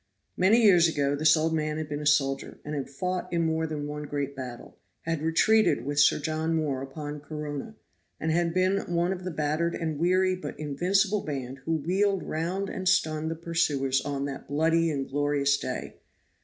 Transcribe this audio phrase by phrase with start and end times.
[0.35, 3.85] Many years ago this old man had been a soldier, had fought in more than
[3.85, 7.75] one great battle, had retreated with Sir John Moore upon Corunna,
[8.19, 12.89] and been one of the battered and weary but invincible band who wheeled round and
[12.89, 15.97] stunned the pursuers on 'that bloody and glorious day.